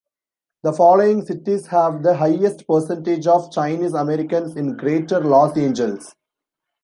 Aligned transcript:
The 0.63 0.73
following 0.73 1.23
cities 1.27 1.67
have 1.67 2.01
the 2.01 2.15
highest 2.17 2.65
percentage 2.65 3.27
of 3.27 3.51
Chinese-Americans 3.51 4.55
in 4.55 4.75
Greater 4.75 5.19
Los 5.19 5.55
Angeles. 5.55 6.15